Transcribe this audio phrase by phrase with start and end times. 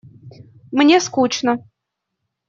[0.79, 1.53] Мне скучно.